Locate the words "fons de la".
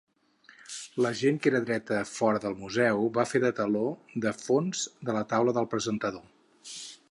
4.41-5.25